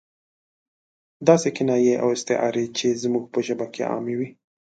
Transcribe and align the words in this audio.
داسې 1.27 1.49
کنایې 1.57 1.93
او 2.03 2.07
استعارې 2.15 2.65
چې 2.77 2.87
زموږ 3.03 3.25
په 3.33 3.39
ژبه 3.47 3.65
کې 3.73 3.81
عامې 3.91 4.13
وي. 4.19 4.29